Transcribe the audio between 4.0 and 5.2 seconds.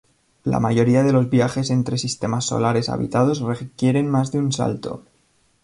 más de un salto.